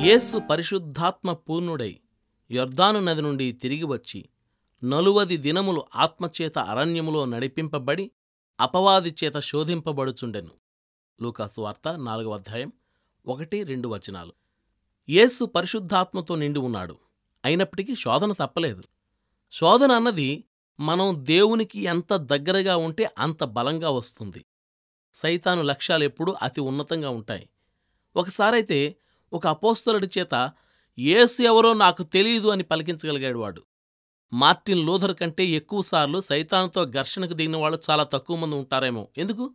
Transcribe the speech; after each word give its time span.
యేసు 0.00 0.38
పరిశుద్ధాత్మ 0.38 1.32
పూర్ణుడై 1.32 2.00
యొర్దాను 2.50 3.00
నది 3.00 3.22
నుండి 3.22 3.52
తిరిగి 3.52 3.84
వచ్చి 3.84 4.28
నలువది 4.84 5.36
దినములు 5.36 5.84
ఆత్మచేత 5.96 6.58
అరణ్యములో 6.58 7.24
నడిపింపబడి 7.24 8.10
అపవాది 8.60 9.14
చేత 9.24 9.38
శోధింపబడుచుండెను. 9.38 10.50
లూకాసు 11.22 11.60
వార్త 11.60 11.98
నాలుగవ 11.98 12.34
అధ్యాయం 12.34 12.72
ఒకటి 13.26 13.64
రెండు 13.64 13.88
వచనాలు. 13.88 14.32
యేసు 15.08 15.44
పరిశుద్ధాత్మతో 15.44 16.34
నిండి 16.34 16.58
ఉన్నాడు. 16.58 16.98
అయినప్పటికీ 17.44 17.94
శోధన 17.94 18.32
తప్పలేదు. 18.32 18.82
శోధన 19.52 19.92
అన్నది 19.92 20.44
మనం 20.80 21.14
దేవునికి 21.18 21.80
ఎంత 21.80 22.16
దగ్గరగా 22.16 22.76
ఉంటే 22.76 23.10
అంత 23.18 23.44
బలంగా 23.44 23.90
వస్తుంది. 23.90 24.44
సైతాను 25.14 25.62
లక్ష్యాలెప్పుడూ 25.62 26.36
అతి 26.42 26.60
ఉన్నతంగా 26.60 27.10
ఉంటాయి. 27.10 27.48
ఒకసారైతే 28.16 28.96
ఒక 29.32 29.46
అపోస్తలుడి 29.46 30.08
చేత 30.18 30.52
యేసు 30.98 31.42
ఎవరో 31.42 31.72
నాకు 31.72 32.02
తెలియదు 32.02 32.48
అని 32.48 32.62
పలికించగలిగాడు 32.62 33.38
వాడు. 33.38 33.62
మార్టిన్ 34.32 34.86
లూథర్ 34.86 35.14
కంటే 35.14 35.46
ఎక్కువసార్లు 35.46 36.20
సైతానుతో 36.20 36.84
ఘర్షణకు 36.84 37.32
దిగిన 37.32 37.56
వాళ్ళు 37.56 37.78
చాలా 37.90 38.04
తక్కువ 38.04 38.36
మంది 38.36 38.56
ఉంటారేమో. 38.56 39.08
ఎందుకు? 39.18 39.54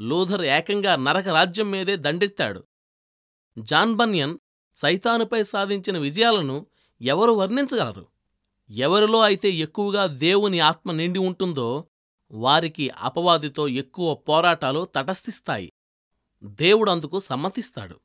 లూథర్ 0.00 0.42
ఏకంగా 0.42 0.96
నరక 0.96 1.28
రాజ్యం 1.28 1.70
మీదే 1.70 1.96
దండెత్తాడు. 1.96 2.64
జాన్ 3.58 3.94
బన్యన్ 3.94 4.38
సైతానుపై 4.74 5.42
సాధించిన 5.42 5.98
విజయాలను 5.98 6.66
ఎవరు 7.02 7.32
వర్ణించగలరు? 7.32 8.06
ఎవరిలో 8.70 9.20
అయితే 9.20 9.48
ఎక్కువగా 9.48 10.06
దేవుని 10.06 10.60
ఆత్మ 10.60 10.92
నిండి 10.92 11.18
ఉంటుందో 11.18 11.84
వారికి 12.30 12.90
అపవాదితో 12.90 13.68
ఎక్కువ 13.68 14.14
పోరాటాలు 14.14 14.88
తటస్థిస్తాయి. 14.94 15.72
దేవుడు 16.44 16.90
అందుకు 16.90 17.20
సమ్మతిస్తాడు. 17.20 18.00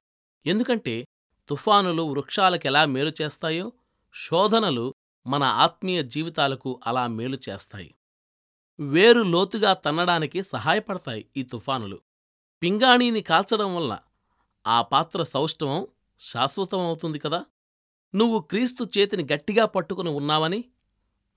ఎందుకంటే 0.48 1.08
తుఫానులు 1.48 2.02
వృక్షాలకెలా 2.04 2.86
మేలు 2.86 3.12
చేస్తాయో 3.22 3.72
శోధనలు 4.16 4.94
మన 5.28 5.44
ఆత్మీయ 5.44 6.04
జీవితాలకు 6.04 6.82
అలా 6.88 7.08
మేలు 7.08 7.38
చేస్తాయి. 7.50 7.96
వేరు 8.80 9.22
లోతుగా 9.22 9.74
తన్నడానికి 9.74 10.44
సహాయపడతాయి 10.44 11.26
ఈ 11.38 11.44
తుఫానులు. 11.44 12.02
పింగాణీని 12.64 13.22
కాల్చడం 13.22 13.76
వల్ల 13.76 14.00
ఆ 14.68 14.82
పాత్ర 14.82 15.24
సౌష్ఠవం 15.24 15.88
శాశ్వతమవుతుంది 16.20 17.20
కదా? 17.20 17.46
నువ్వు 18.16 18.40
క్రీస్తు 18.40 18.90
చేతిని 18.98 19.24
గట్టిగా 19.34 19.66
పట్టుకుని 19.66 20.10
ఉన్నావని 20.10 20.64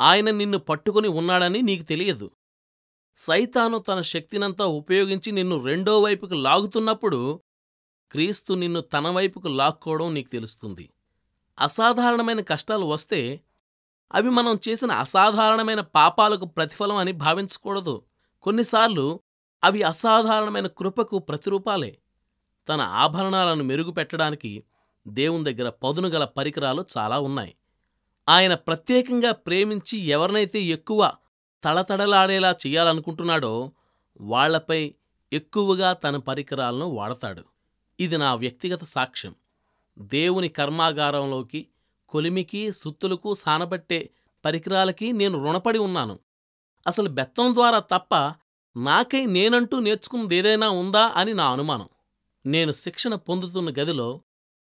ఆయన 0.01 0.31
నిన్ను 0.31 0.59
పట్టుకుని 0.59 1.09
ఉన్నాడని 1.09 1.63
నీకు 1.63 1.83
తెలియదు. 1.83 2.31
సైతాను 3.17 3.79
తన 3.79 4.01
శక్తినంతా 4.01 4.67
ఉపయోగించి 4.67 5.33
నిన్ను 5.33 5.65
రెండో 5.65 6.01
వైపుకు 6.01 6.35
లాగుతున్నప్పుడు 6.35 7.41
క్రీస్తు 8.13 8.53
నిన్ను 8.55 8.81
తన 8.81 9.09
వైపుకు 9.09 9.49
లాక్కోవడం 9.49 10.15
నీకు 10.15 10.29
తెలుస్తుంది. 10.29 10.91
అసాధారణమైన 11.59 12.41
కష్టాలు 12.41 12.87
వస్తే 12.87 13.41
అవి 14.15 14.31
మనం 14.31 14.59
చేసిన 14.69 14.93
అసాధారణమైన 14.93 15.81
పాపాలకు 15.81 16.47
ప్రతిఫలం 16.47 16.97
అని 16.97 17.13
భావించకూడదు. 17.13 18.03
కొన్నిసార్లు 18.43 19.21
అవి 19.65 19.83
అసాధారణమైన 19.83 20.67
కృపకు 20.67 21.19
ప్రతిరూపాలే. 21.19 21.99
తన 22.69 22.81
ఆభరణాలను 22.81 23.65
మెరుగుపెట్టడానికి 23.65 24.65
దేవుని 25.09 25.55
దగ్గర 25.55 25.69
పదునుగల 25.69 26.25
పరికరాలు 26.25 26.85
చాలా 26.99 27.21
ఉన్నాయి. 27.21 27.55
ఆయన 28.29 28.55
ప్రత్యేకంగా 28.55 29.33
ప్రేమించి 29.33 29.99
ఎవరినైతే 29.99 30.61
ఎక్కువ 30.61 31.13
తడతడలాడేలా 31.65 32.51
చెయ్యాలనుకుంటున్నాడో 32.51 33.73
వాళ్ళపై 34.21 34.95
ఎక్కువగా 35.33 35.93
తన 35.93 36.17
పరికరాలను 36.17 36.87
వాడతాడు. 36.87 37.58
ఇది 38.01 38.19
నా 38.19 38.35
వ్యక్తిగత 38.35 38.85
సాక్ష్యం. 38.85 39.35
దేవుని 39.99 40.49
కర్మాగారంలోకి 40.49 41.67
కొలిమికి 42.09 42.73
సుత్తులకు 42.73 43.35
సానబట్టే 43.35 44.11
పరికరాలకి 44.45 45.13
నేను 45.13 45.45
రుణపడి 45.45 45.79
ఉన్నాను. 45.79 46.19
అసలు 46.87 47.09
బెత్తం 47.09 47.55
ద్వారా 47.55 47.79
తప్ప 47.79 48.35
నాకై 48.77 49.27
నేనంటూ 49.27 49.81
నేర్చుకున్నదేదైనా 49.81 50.71
ఉందా 50.71 51.13
అని 51.17 51.35
నా 51.35 51.53
అనుమానం. 51.53 51.89
నేను 52.47 52.73
శిక్షణ 52.73 53.15
పొందుతున్న 53.15 53.71
గదిలో 53.71 54.21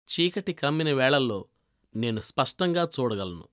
చీకటి 0.09 0.53
కమ్మిన 0.53 0.93
వేళల్లో 0.93 1.45
నేను 1.95 2.21
స్పష్టంగా 2.21 2.89
చూడగలను. 2.99 3.43